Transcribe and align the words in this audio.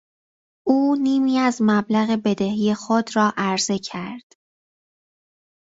او 0.67 0.95
نیمی 1.01 1.37
از 1.37 1.61
مبلغ 1.61 2.21
بدهی 2.25 2.73
خود 2.75 3.15
را 3.15 3.33
عرضه 3.37 3.77
کرد. 3.79 4.33